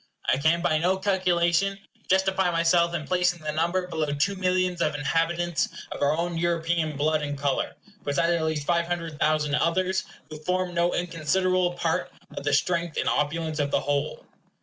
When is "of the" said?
12.35-12.53, 13.59-13.81